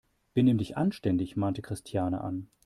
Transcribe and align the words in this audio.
Benimm 0.33 0.57
dich 0.57 0.77
anständig!, 0.77 1.35
mahnte 1.37 1.61
Christiane 1.61 2.21
an. 2.21 2.49